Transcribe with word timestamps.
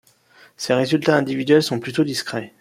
Ses 0.57 0.73
résultats 0.73 1.15
individuels 1.15 1.61
sont 1.61 1.79
plutôt 1.79 2.03
discrets. 2.03 2.49